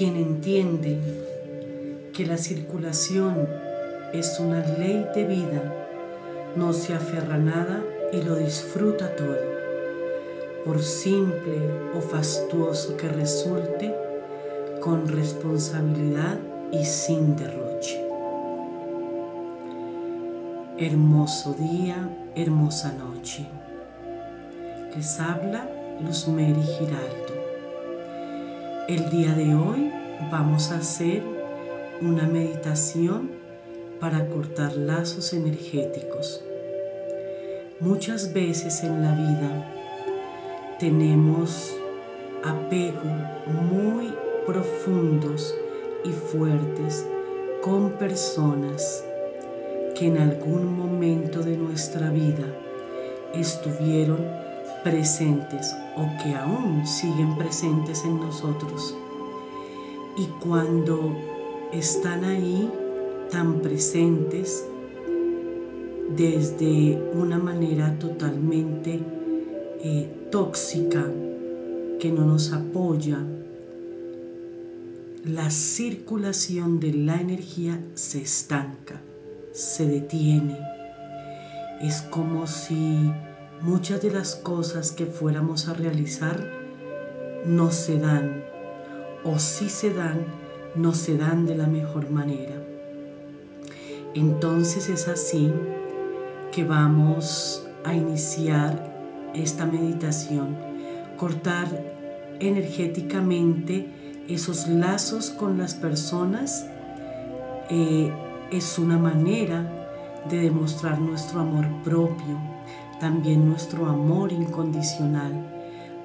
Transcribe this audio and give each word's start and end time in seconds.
quien 0.00 0.16
entiende 0.16 0.98
que 2.14 2.24
la 2.24 2.38
circulación 2.38 3.46
es 4.14 4.40
una 4.40 4.66
ley 4.78 5.06
de 5.14 5.26
vida, 5.26 5.62
no 6.56 6.72
se 6.72 6.94
aferra 6.94 7.34
a 7.34 7.38
nada 7.38 7.84
y 8.10 8.22
lo 8.22 8.36
disfruta 8.36 9.14
todo, 9.14 9.36
por 10.64 10.82
simple 10.82 11.58
o 11.94 12.00
fastuoso 12.00 12.96
que 12.96 13.10
resulte, 13.10 13.94
con 14.80 15.06
responsabilidad 15.06 16.38
y 16.72 16.82
sin 16.82 17.36
derroche. 17.36 18.02
Hermoso 20.78 21.54
día, 21.58 22.08
hermosa 22.36 22.94
noche. 22.94 23.46
Les 24.96 25.20
habla 25.20 25.68
Luz 26.00 26.24
Giraldo. 26.24 27.39
El 28.90 29.08
día 29.08 29.32
de 29.34 29.54
hoy 29.54 29.88
vamos 30.32 30.72
a 30.72 30.78
hacer 30.78 31.22
una 32.02 32.26
meditación 32.26 33.30
para 34.00 34.26
cortar 34.26 34.76
lazos 34.76 35.32
energéticos. 35.32 36.42
Muchas 37.78 38.32
veces 38.32 38.82
en 38.82 39.00
la 39.00 39.14
vida 39.14 40.76
tenemos 40.80 41.72
apego 42.42 43.08
muy 43.70 44.12
profundos 44.44 45.54
y 46.04 46.10
fuertes 46.10 47.06
con 47.62 47.92
personas 47.92 49.04
que 49.94 50.08
en 50.08 50.18
algún 50.18 50.76
momento 50.76 51.42
de 51.42 51.56
nuestra 51.56 52.10
vida 52.10 52.42
estuvieron 53.34 54.49
presentes 54.82 55.74
o 55.96 56.08
que 56.22 56.34
aún 56.34 56.86
siguen 56.86 57.36
presentes 57.36 58.04
en 58.04 58.20
nosotros. 58.20 58.96
Y 60.16 60.26
cuando 60.42 61.16
están 61.72 62.24
ahí 62.24 62.70
tan 63.30 63.60
presentes 63.60 64.66
desde 66.16 67.00
una 67.14 67.38
manera 67.38 67.96
totalmente 67.98 69.00
eh, 69.82 70.08
tóxica 70.30 71.04
que 72.00 72.10
no 72.10 72.24
nos 72.24 72.52
apoya, 72.52 73.18
la 75.24 75.50
circulación 75.50 76.80
de 76.80 76.92
la 76.94 77.20
energía 77.20 77.80
se 77.94 78.22
estanca 78.22 79.00
se 79.52 79.86
detiene. 79.86 80.58
Es 81.80 82.02
como 82.02 82.46
si 82.46 83.10
muchas 83.62 84.02
de 84.02 84.10
las 84.10 84.36
cosas 84.36 84.92
que 84.92 85.06
fuéramos 85.06 85.68
a 85.68 85.74
realizar 85.74 86.48
no 87.44 87.70
se 87.70 87.98
dan 87.98 88.44
o 89.24 89.38
si 89.38 89.68
se 89.68 89.92
dan, 89.92 90.24
no 90.74 90.92
se 90.92 91.16
dan 91.16 91.46
de 91.46 91.56
la 91.56 91.66
mejor 91.66 92.10
manera. 92.10 92.54
Entonces 94.14 94.88
es 94.88 95.08
así 95.08 95.52
que 96.52 96.64
vamos 96.64 97.66
a 97.84 97.94
iniciar 97.94 98.90
esta 99.34 99.66
meditación, 99.66 100.56
cortar 101.16 101.68
energéticamente 102.40 103.88
esos 104.28 104.66
lazos 104.68 105.30
con 105.30 105.58
las 105.58 105.74
personas 105.74 106.66
eh, 107.68 108.12
es 108.50 108.78
una 108.78 108.98
manera 108.98 109.64
de 110.28 110.38
demostrar 110.38 110.98
nuestro 111.00 111.40
amor 111.40 111.66
propio, 111.84 112.38
también 113.00 113.48
nuestro 113.48 113.86
amor 113.86 114.30
incondicional, 114.30 115.32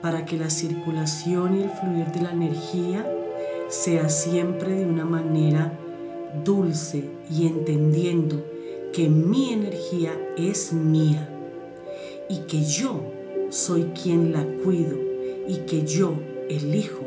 para 0.02 0.26
que 0.26 0.38
la 0.38 0.50
circulación 0.50 1.60
y 1.60 1.64
el 1.64 1.70
fluir 1.70 2.08
de 2.08 2.22
la 2.22 2.32
energía 2.32 3.06
sea 3.68 4.10
siempre 4.10 4.72
de 4.72 4.86
una 4.86 5.06
manera 5.06 5.78
dulce 6.44 7.10
y 7.30 7.48
entendiendo 7.48 8.44
que 8.94 9.10
mi 9.10 9.54
energía 9.54 10.14
es 10.38 10.74
mía 10.74 11.30
y 12.30 12.40
que 12.48 12.64
yo 12.64 13.02
soy 13.50 13.84
quien 14.02 14.32
la 14.32 14.46
cuido 14.64 14.98
y 15.48 15.58
que 15.68 15.86
yo 15.86 16.14
elijo 16.50 17.04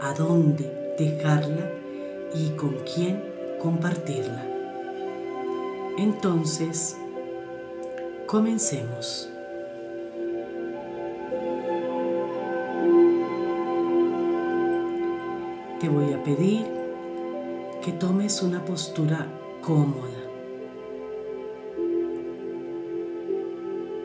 a 0.00 0.12
dónde 0.14 0.94
dejarla 0.98 1.70
y 2.34 2.50
con 2.50 2.76
quién 2.94 3.22
compartirla. 3.60 4.44
Entonces, 5.98 6.96
comencemos. 8.28 9.26
Te 15.80 15.88
voy 15.88 16.12
a 16.12 16.22
pedir 16.22 16.66
que 17.82 17.92
tomes 17.92 18.42
una 18.42 18.62
postura 18.66 19.26
cómoda. 19.62 20.20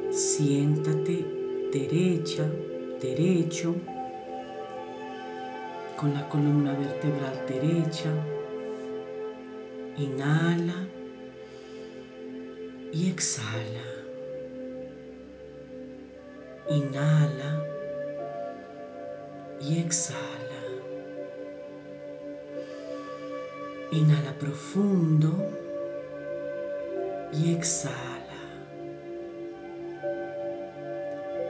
Siéntate 0.10 1.26
derecha, 1.74 2.50
derecho, 3.02 3.76
con 5.98 6.14
la 6.14 6.30
columna 6.30 6.72
vertebral 6.78 7.46
derecha. 7.46 8.10
Inhala 9.98 10.88
y 12.94 13.10
exhala. 13.10 13.93
Inhala 16.74 17.64
y 19.62 19.78
exhala. 19.78 20.62
Inhala 23.92 24.34
profundo 24.40 25.52
y 27.32 27.54
exhala. 27.54 28.42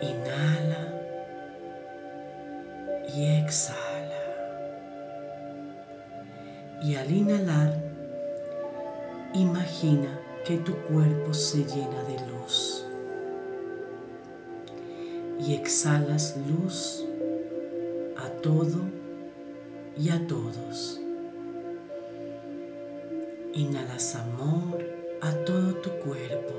Inhala 0.01 0.83
y 3.15 3.37
exhala. 3.37 4.23
Y 6.81 6.95
al 6.95 7.09
inhalar, 7.09 7.81
imagina 9.33 10.19
que 10.43 10.57
tu 10.57 10.75
cuerpo 10.87 11.33
se 11.33 11.63
llena 11.63 12.03
de 12.09 12.19
luz 12.27 12.72
y 15.45 15.55
exhalas 15.55 16.37
luz 16.47 17.05
a 18.15 18.29
todo 18.41 18.79
y 19.97 20.09
a 20.09 20.25
todos. 20.27 21.01
Inhalas 23.53 24.15
amor 24.15 24.83
a 25.21 25.31
todo 25.43 25.75
tu 25.75 25.89
cuerpo 25.99 26.53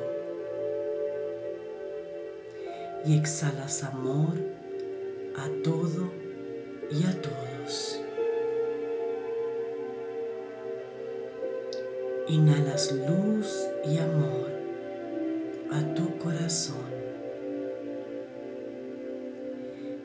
y 3.07 3.17
exhalas 3.17 3.83
amor 3.85 4.35
a 5.37 5.49
todo 5.63 6.11
y 6.91 7.05
a 7.05 7.23
todos. 7.23 8.01
Inhalas 12.29 12.93
luz 12.93 13.74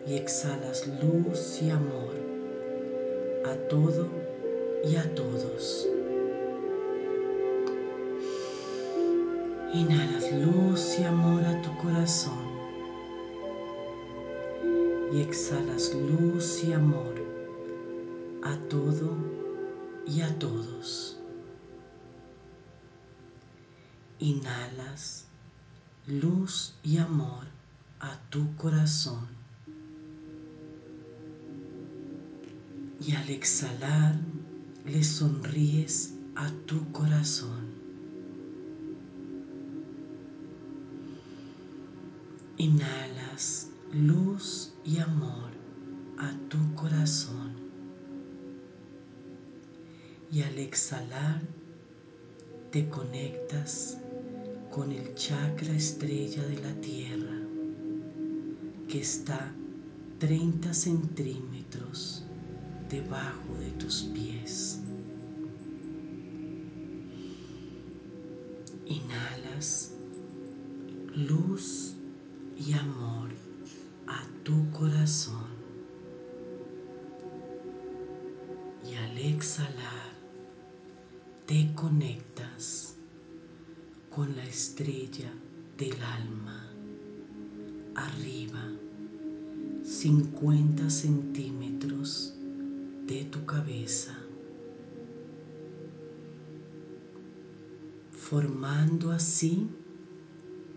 Y 0.10 0.16
exhalas 0.16 0.88
luz 1.04 1.62
y 1.62 1.70
amor 1.70 2.16
a 3.46 3.54
todo 3.68 4.08
y 4.84 4.96
a 4.96 5.14
todos. 5.14 5.88
Inhalas 9.72 10.32
luz 10.32 10.98
y 10.98 11.04
amor 11.04 11.44
a 11.44 11.62
tu 11.62 11.78
corazón. 11.78 12.40
Y 15.14 15.22
exhalas 15.22 15.94
luz 15.94 16.64
y 16.64 16.74
amor 16.74 17.14
a 18.42 18.58
todo 18.68 19.16
y 20.08 20.22
a 20.22 20.40
todos. 20.40 21.20
Inhalas 24.18 25.28
luz 26.08 26.74
y 26.82 26.98
amor 26.98 27.46
a 28.00 28.18
tu 28.32 28.56
corazón. 28.56 29.39
Y 33.06 33.14
al 33.14 33.30
exhalar 33.30 34.16
le 34.86 35.04
sonríes 35.04 36.14
a 36.36 36.52
tu 36.66 36.92
corazón. 36.92 37.68
Inhalas 42.58 43.70
luz 43.94 44.74
y 44.84 45.00
amor 45.00 45.52
a 46.18 46.32
tu 46.50 46.58
corazón. 46.76 47.54
Y 50.32 50.42
al 50.42 50.58
exhalar 50.58 51.42
te 52.72 52.88
conectas 52.90 53.98
con 54.72 54.92
el 54.92 55.16
chakra 55.16 55.74
estrella 55.74 56.44
de 56.44 56.60
la 56.60 56.74
Tierra 56.82 57.40
que 58.88 59.02
está 59.02 59.52
30 60.20 60.74
centímetros 60.74 62.26
debajo 62.90 63.54
de 63.60 63.70
tus 63.72 64.04
pies. 64.14 64.80
Inhalas 68.88 69.94
luz 71.16 71.94
y 72.58 72.74
amor 72.74 73.30
a 74.08 74.24
tu 74.44 74.70
corazón. 74.72 75.60
Y 78.90 78.96
al 78.96 79.18
exhalar, 79.18 80.10
te 81.46 81.72
conectas 81.76 82.96
con 84.10 84.36
la 84.36 84.44
estrella 84.44 85.32
del 85.78 86.02
alma 86.02 86.66
arriba 87.96 88.72
50 89.84 90.90
centímetros 90.90 92.39
de 93.10 93.24
tu 93.24 93.44
cabeza, 93.44 94.16
formando 98.12 99.12
así 99.12 99.68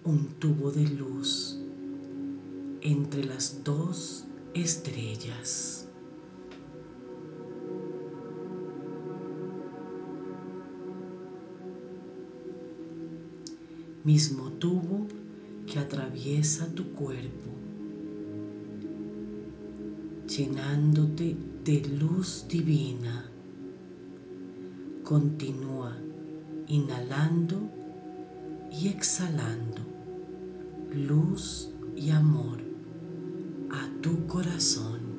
un 0.02 0.28
tubo 0.40 0.70
de 0.70 0.88
luz 0.88 1.60
entre 2.80 3.22
las 3.24 3.62
dos 3.64 4.24
estrellas. 4.54 5.86
Mismo 14.04 14.52
tubo 14.52 15.06
que 15.66 15.78
atraviesa 15.78 16.66
tu 16.74 16.94
cuerpo, 16.94 17.50
llenándote 20.26 21.51
de 21.64 21.80
luz 22.00 22.44
divina. 22.48 23.30
Continúa 25.04 25.96
inhalando 26.66 27.70
y 28.72 28.88
exhalando 28.88 29.80
luz 30.92 31.70
y 31.96 32.10
amor 32.10 32.58
a 33.70 33.88
tu 34.00 34.26
corazón. 34.26 35.11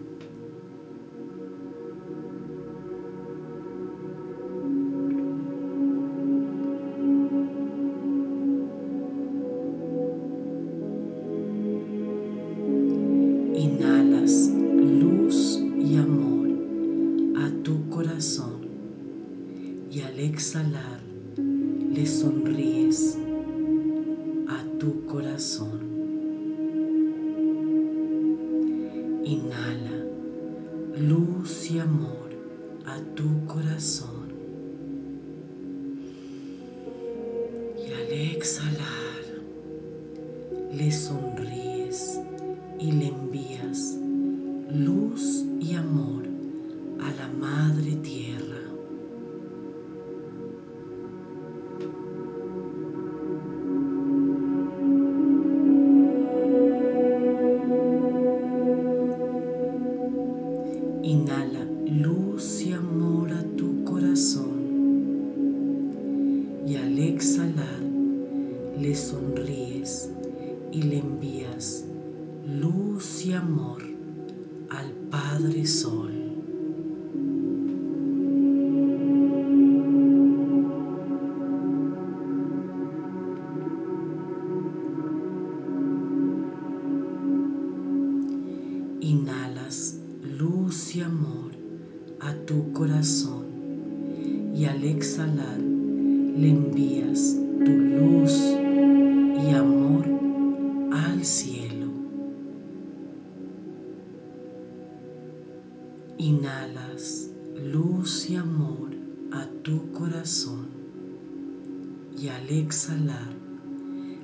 Al 112.44 112.50
exhalar 112.50 113.30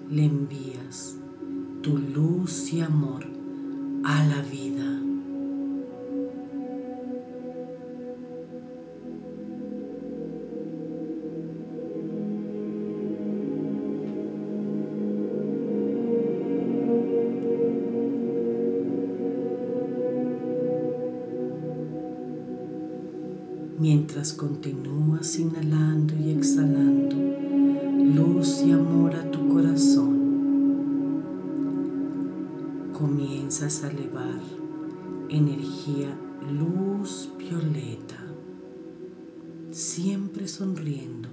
le 0.10 0.26
envías 0.26 1.16
tu 1.82 1.98
luz 1.98 2.74
y 2.74 2.82
amor 2.82 3.26
a 4.04 4.26
la 4.26 4.42
vida. 4.42 4.86
Mientras 23.80 24.34
continúas 24.34 25.40
inhalando 25.40 25.89
comienzas 33.00 33.86
a 33.86 33.92
elevar 33.92 34.42
energía 35.30 36.14
luz 36.52 37.30
violeta, 37.38 38.22
siempre 39.72 40.50
sonriendo, 40.50 41.30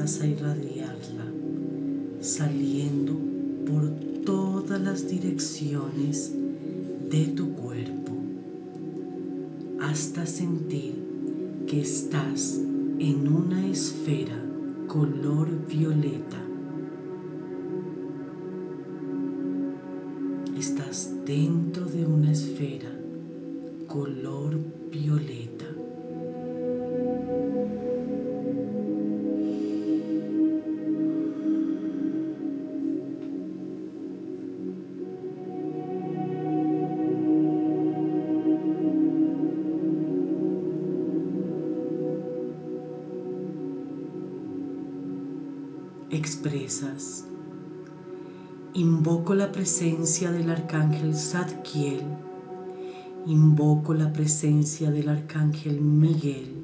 a 0.00 0.26
irradiarla 0.26 1.26
saliendo 2.20 3.12
por 3.66 3.90
todas 4.24 4.80
las 4.80 5.06
direcciones 5.06 6.32
de 7.10 7.26
tu 7.26 7.52
cuerpo 7.52 8.12
hasta 9.80 10.24
sentir 10.24 10.94
que 11.66 11.82
estás 11.82 12.58
en 12.98 13.28
una 13.28 13.66
esfera 13.66 14.42
color 14.86 15.48
violeta 15.68 16.38
Estás 20.58 21.10
dentro 21.26 21.86
de 21.86 22.04
una 22.04 22.32
esfera 22.32 22.90
color 23.86 24.58
violeta. 24.90 25.49
Expresas. 46.20 47.24
Invoco 48.74 49.34
la 49.34 49.50
presencia 49.50 50.30
del 50.30 50.50
arcángel 50.50 51.14
Zadkiel. 51.14 52.02
Invoco 53.26 53.94
la 53.94 54.12
presencia 54.12 54.90
del 54.90 55.08
arcángel 55.08 55.80
Miguel. 55.80 56.62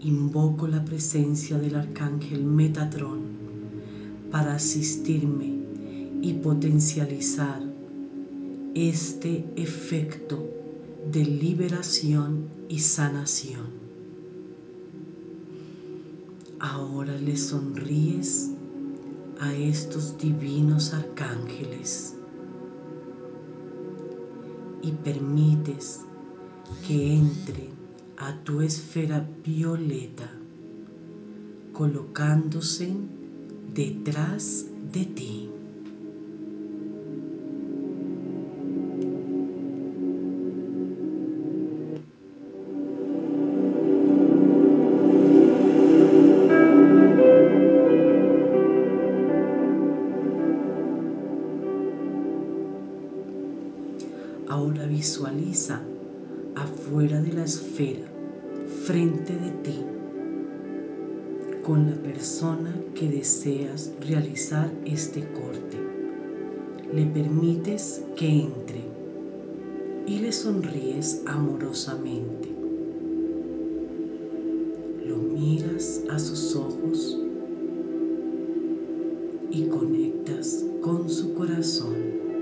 Invoco 0.00 0.66
la 0.66 0.84
presencia 0.84 1.58
del 1.58 1.76
arcángel 1.76 2.44
Metatrón 2.44 3.20
para 4.32 4.56
asistirme 4.56 5.54
y 6.20 6.32
potencializar 6.42 7.62
este 8.74 9.44
efecto 9.54 10.44
de 11.12 11.24
liberación 11.24 12.48
y 12.68 12.80
sanación. 12.80 13.83
Ahora 16.60 17.16
le 17.16 17.36
sonríes 17.36 18.50
a 19.40 19.52
estos 19.54 20.16
divinos 20.18 20.94
arcángeles 20.94 22.14
y 24.82 24.92
permites 24.92 26.00
que 26.86 27.14
entre 27.14 27.70
a 28.16 28.36
tu 28.44 28.60
esfera 28.60 29.26
violeta 29.44 30.30
colocándose 31.72 32.94
detrás 33.74 34.66
de 34.92 35.04
ti. 35.06 35.53
Esfera, 57.44 58.06
frente 58.84 59.34
de 59.34 59.50
ti, 59.62 59.80
con 61.62 61.90
la 61.90 61.96
persona 61.96 62.74
que 62.94 63.08
deseas 63.08 63.92
realizar 64.00 64.70
este 64.84 65.20
corte. 65.20 65.78
Le 66.92 67.06
permites 67.06 68.02
que 68.16 68.28
entre 68.28 68.82
y 70.06 70.18
le 70.18 70.32
sonríes 70.32 71.22
amorosamente. 71.26 72.48
Lo 75.06 75.16
miras 75.16 76.02
a 76.10 76.18
sus 76.18 76.54
ojos 76.56 77.18
y 79.50 79.62
conectas 79.64 80.64
con 80.82 81.08
su 81.08 81.34
corazón. 81.34 82.33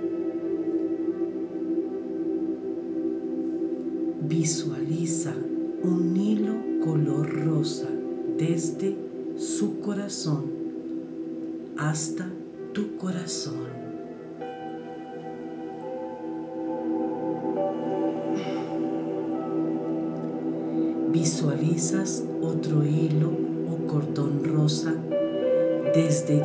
Visualiza 4.34 5.34
un 5.82 6.16
hilo 6.16 6.54
color 6.82 7.44
rosa 7.44 7.86
desde 8.38 8.96
su 9.36 9.78
corazón 9.80 10.46
hasta 11.76 12.30
tu 12.72 12.96
corazón. 12.96 13.66
Visualizas 21.12 22.24
otro 22.40 22.86
hilo 22.86 23.32
o 23.70 23.86
cordón 23.86 24.44
rosa 24.44 24.94
desde 25.94 26.42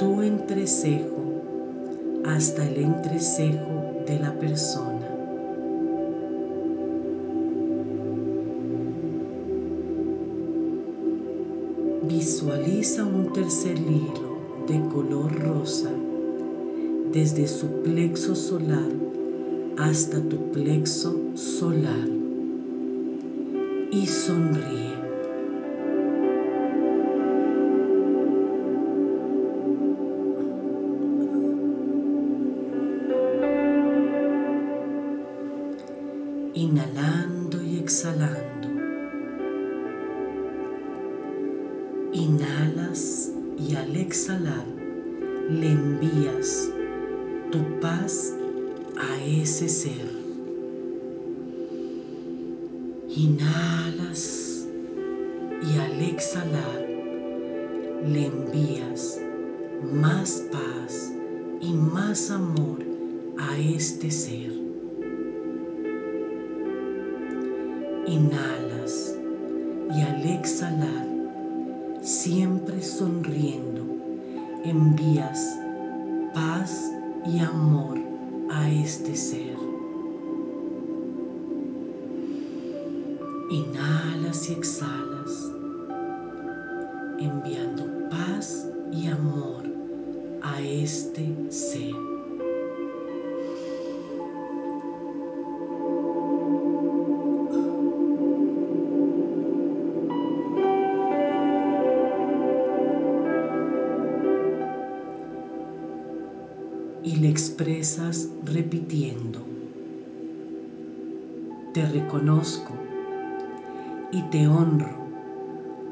tu 0.00 0.20
entrecejo 0.20 1.22
hasta 2.24 2.68
el 2.68 2.78
entrecejo 2.78 4.02
de 4.04 4.18
la 4.18 4.36
persona. 4.36 4.93
Un 12.84 13.32
tercer 13.32 13.78
hilo 13.78 14.66
de 14.68 14.78
color 14.92 15.32
rosa 15.40 15.90
desde 17.10 17.48
su 17.48 17.66
plexo 17.82 18.34
solar 18.34 18.90
hasta 19.78 20.20
tu 20.20 20.52
plexo 20.52 21.18
solar 21.34 22.06
y 23.90 24.06
sonríe. 24.06 24.92
Inhalando 36.52 37.62
y 37.62 37.78
exhalando. 37.78 38.53
Inhalas 42.14 43.32
y 43.58 43.74
al 43.74 43.96
exhalar 43.96 44.64
le 45.50 45.72
envías 45.72 46.70
tu 47.50 47.58
paz 47.80 48.32
a 48.96 49.20
ese 49.24 49.68
ser. 49.68 50.08
Inhalas 53.08 54.64
y 55.60 55.76
al 55.76 56.00
exhalar 56.02 56.86
le 58.06 58.26
envías 58.26 59.20
más 59.92 60.44
paz 60.52 61.12
y 61.60 61.72
más 61.72 62.30
amor 62.30 62.78
a 63.38 63.58
este 63.58 64.08
ser. 64.12 64.52
Inhalas 68.06 69.16
y 69.96 70.00
al 70.00 70.24
exhalar 70.28 71.03
paz 76.34 76.92
y 77.26 77.38
amor 77.38 77.98
a 78.50 78.70
este 78.70 79.14
ser. 79.16 79.56
Inhalas 83.50 84.50
y 84.50 84.52
exhalas, 84.52 85.52
enviando 87.18 88.08
paz 88.10 88.68
y 88.92 89.06
amor 89.06 89.64
a 90.42 90.60
este 90.60 91.50
ser. 91.50 92.13
Repitiendo, 108.44 109.40
te 111.72 111.86
reconozco 111.86 112.72
y 114.12 114.20
te 114.24 114.46
honro 114.46 114.90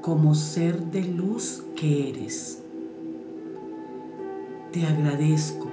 como 0.02 0.34
ser 0.34 0.78
de 0.90 1.02
luz 1.02 1.64
que 1.74 2.10
eres. 2.10 2.62
Te 4.72 4.84
agradezco 4.84 5.70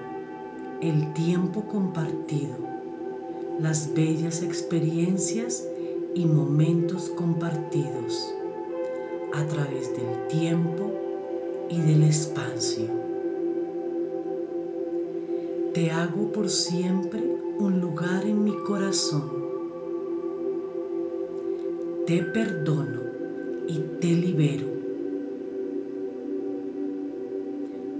el 0.81 1.11
tiempo 1.13 1.63
compartido, 1.63 2.55
las 3.59 3.93
bellas 3.93 4.41
experiencias 4.41 5.67
y 6.15 6.25
momentos 6.25 7.09
compartidos 7.09 8.33
a 9.33 9.45
través 9.47 9.93
del 9.97 10.27
tiempo 10.27 10.91
y 11.69 11.81
del 11.81 12.03
espacio. 12.03 13.08
Te 15.73 15.91
hago 15.91 16.31
por 16.31 16.49
siempre 16.49 17.21
un 17.59 17.79
lugar 17.79 18.25
en 18.25 18.43
mi 18.43 18.55
corazón. 18.63 19.29
Te 22.07 22.23
perdono 22.23 23.01
y 23.67 23.77
te 24.01 24.07
libero. 24.07 24.65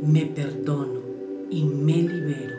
Me 0.02 0.26
perdono 0.26 1.00
y 1.52 1.64
me 1.64 2.02
libero. 2.02 2.58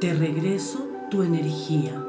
Te 0.00 0.14
regreso 0.14 0.88
tu 1.10 1.22
energía. 1.22 2.02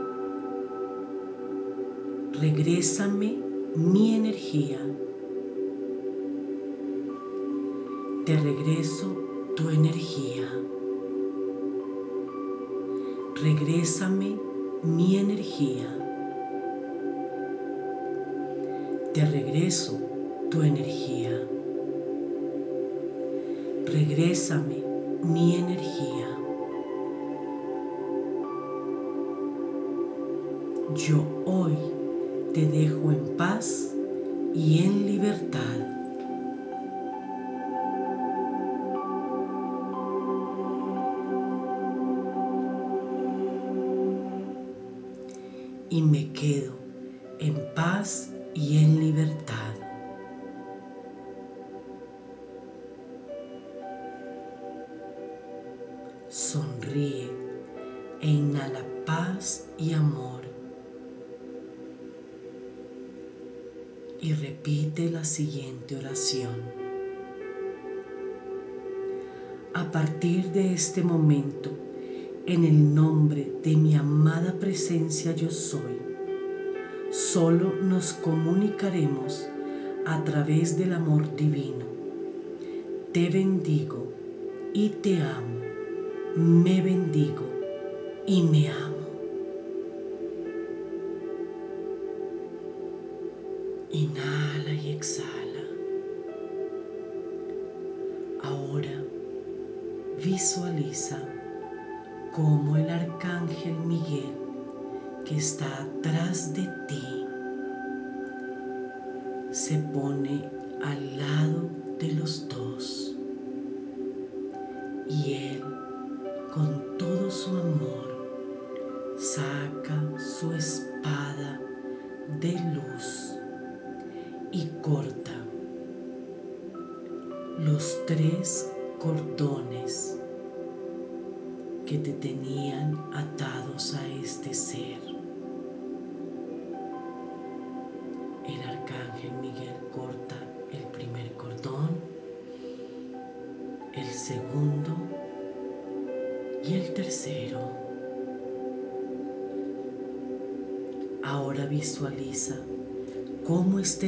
Regrésame 2.39 3.37
mi 3.75 4.15
energía. 4.15 4.79
Te 8.25 8.37
regreso 8.37 9.20
tu 9.55 9.69
energía. 9.69 10.47
Regrésame 13.41 14.37
mi 14.83 15.17
energía. 15.17 15.87
Te 19.13 19.25
regreso 19.25 19.99
tu 20.49 20.61
energía. 20.61 21.47
Regrésame 23.85 24.83
mi 25.23 25.55
energía. 25.55 26.37
Yo 30.95 31.23
hoy 31.45 31.77
te 32.53 32.65
dejo 32.65 33.11
en 33.11 33.37
paz 33.37 33.93
y 34.53 34.83
en 34.85 35.05
libertad. 35.05 36.00
Y 45.91 46.01
me 46.01 46.31
quedo 46.31 46.73
en 47.39 47.53
paz 47.75 48.31
y 48.53 48.77
en 48.77 49.01
libertad. 49.01 49.73
Sonríe 56.29 57.29
e 58.21 58.27
inhala 58.29 58.85
paz 59.05 59.67
y 59.77 59.91
amor. 59.91 60.43
Y 64.21 64.31
repite 64.31 65.11
la 65.11 65.25
siguiente 65.25 65.97
oración. 65.97 66.55
A 69.73 69.91
partir 69.91 70.53
de 70.53 70.73
este 70.73 71.03
momento, 71.03 71.90
en 72.45 72.63
el 72.63 72.95
nombre 72.95 73.51
de 73.63 73.75
mi 73.75 73.95
amada 73.95 74.53
presencia 74.59 75.35
yo 75.35 75.51
soy, 75.51 75.99
solo 77.11 77.73
nos 77.83 78.13
comunicaremos 78.13 79.47
a 80.05 80.23
través 80.23 80.77
del 80.77 80.93
amor 80.93 81.35
divino. 81.35 81.85
Te 83.11 83.29
bendigo 83.29 84.11
y 84.73 84.89
te 84.89 85.21
amo. 85.21 85.61
Me 86.35 86.81
bendigo 86.81 87.43
y 88.25 88.41
me 88.43 88.69
amo. 88.69 88.95
Inhala 93.91 94.73
y 94.73 94.91
exhala. 94.91 95.61
Ahora 98.41 99.03
visualiza 100.23 101.19
cómo 102.31 102.77
el 102.77 102.89
arcángel 102.89 103.75
Miguel 103.75 104.33
que 105.25 105.37
está 105.37 105.65
atrás 105.83 106.53
de 106.53 106.67
ti. 106.87 107.25
Se 109.51 109.77
pone 109.77 110.49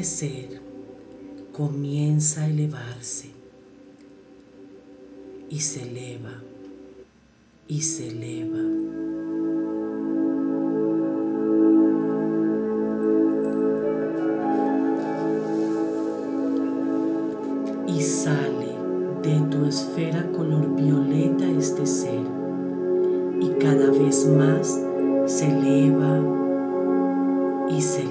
ser 0.03 0.61
comienza 1.51 2.41
a 2.41 2.47
elevarse 2.47 3.29
y 5.49 5.59
se 5.59 5.83
eleva 5.83 6.41
y 7.67 7.81
se 7.81 8.07
eleva. 8.07 8.59
Y 17.87 18.01
sale 18.01 18.75
de 19.21 19.39
tu 19.49 19.65
esfera 19.65 20.29
color 20.31 20.75
violeta 20.75 21.49
este 21.49 21.85
ser. 21.85 22.21
Y 23.39 23.49
cada 23.59 23.91
vez 23.91 24.27
más 24.27 24.79
se 25.25 25.47
eleva 25.47 26.19
y 27.69 27.81
se 27.81 28.02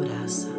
y 0.00 0.57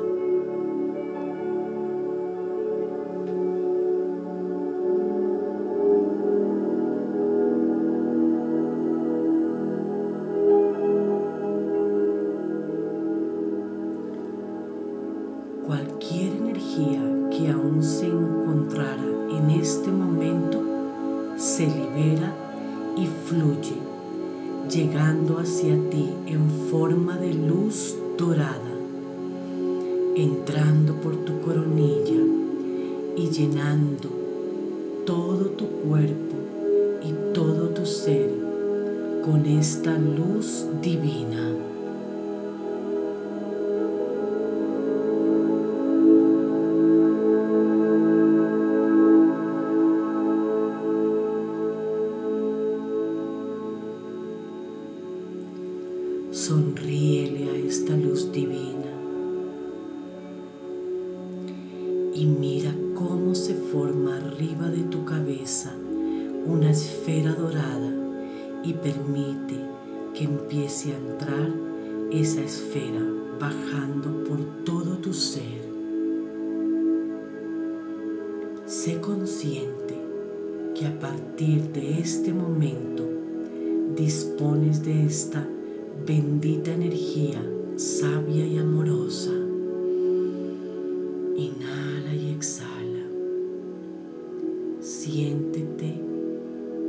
Siéntete 95.59 95.93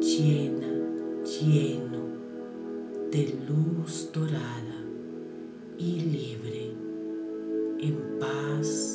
llena, 0.01 0.73
lleno 1.25 2.03
de 3.11 3.35
luz 3.49 4.09
dorada 4.13 4.85
y 5.77 5.99
libre, 6.03 6.71
en 7.81 7.97
paz, 8.21 8.90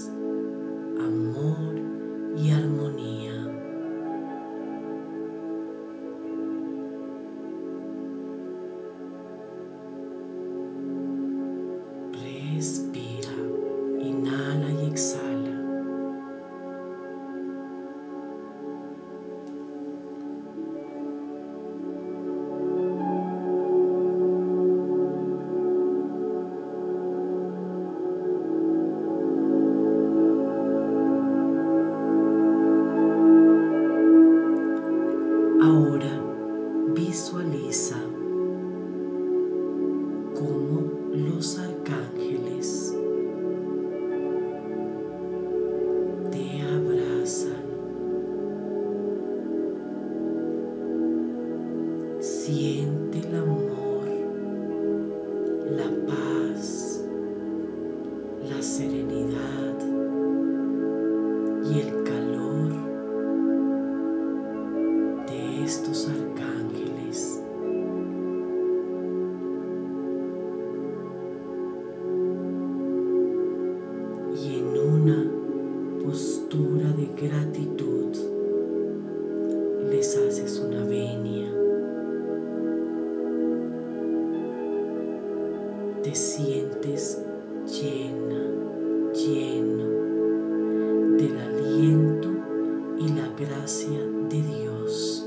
cómo 40.34 40.82
los 41.14 41.58
arcángeles 41.60 42.15
Te 86.06 86.14
sientes 86.14 87.20
llena, 87.66 88.46
lleno 89.12 89.88
del 91.18 91.36
aliento 91.36 92.30
y 93.00 93.08
la 93.10 93.28
gracia 93.30 94.06
de 94.30 94.40
Dios. 94.40 95.25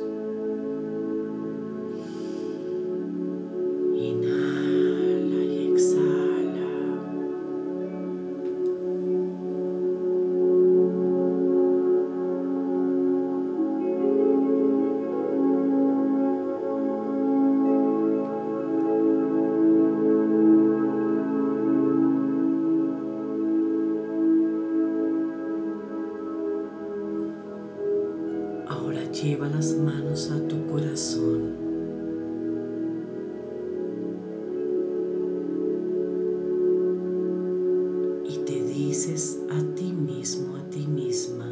Dices 38.99 39.39
a 39.49 39.75
ti 39.77 39.93
mismo, 39.93 40.57
a 40.57 40.71
ti 40.71 40.85
misma, 40.85 41.47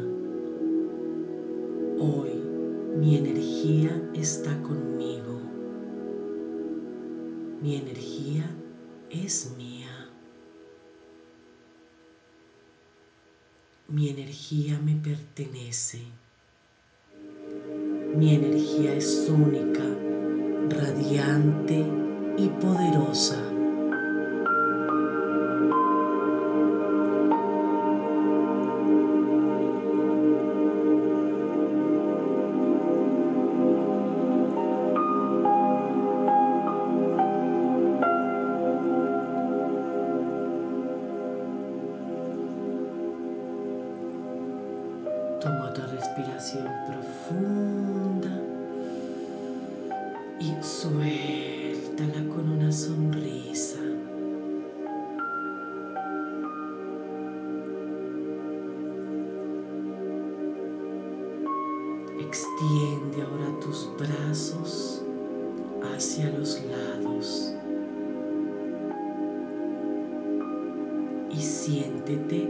hoy 1.97 2.31
mi 2.97 3.15
energía 3.15 4.11
está 4.13 4.61
conmigo. 4.63 5.39
Mi 7.61 7.77
energía 7.77 8.53
es 9.09 9.53
mía. 9.57 10.09
Mi 13.87 14.09
energía 14.09 14.77
me 14.83 14.97
pertenece. 14.97 16.01
Mi 18.13 18.35
energía 18.35 18.93
es 18.93 19.25
única, 19.29 19.85
radiante 20.69 21.85
y 22.37 22.49
poderosa. 22.59 23.56
Toma 45.41 45.69
otra 45.69 45.85
respiración 45.85 46.67
profunda 46.87 48.41
y 50.39 50.55
suéltala 50.63 52.27
con 52.33 52.49
una 52.51 52.71
sonrisa. 52.71 53.79
Extiende 62.19 63.21
ahora 63.21 63.59
tus 63.61 63.89
brazos 63.97 65.03
hacia 65.93 66.31
los 66.31 66.59
lados 66.65 67.53
y 71.29 71.37
siéntete 71.39 72.46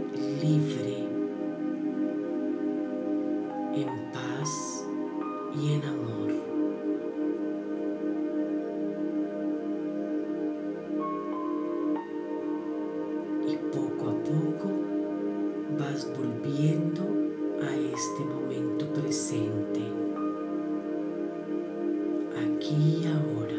aquí 22.58 23.02
y 23.02 23.06
ahora. 23.06 23.54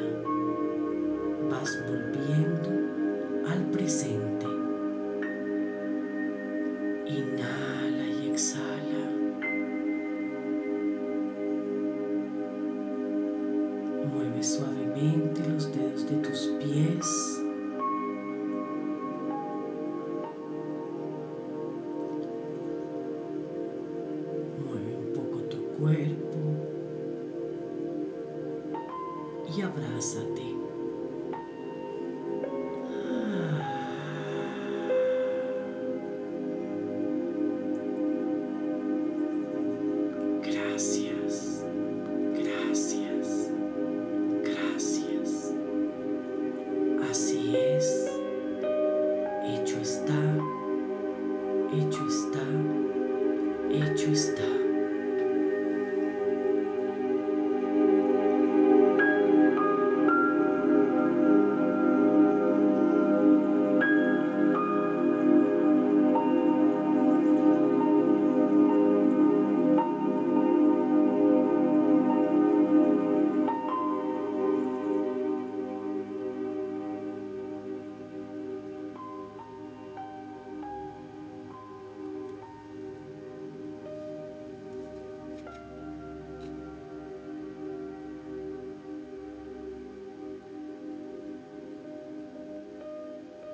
Vas 1.50 1.72
volviendo 1.88 2.70
al 3.50 3.64
presente. 3.72 4.46
Inhala 7.08 8.06
y 8.08 8.30
exhala. 8.30 9.04
Mueve 14.14 14.44
suavemente 14.44 15.50
los 15.50 15.72
dedos 15.74 16.10
de 16.10 16.18
tus 16.18 16.40
pies. 16.60 17.39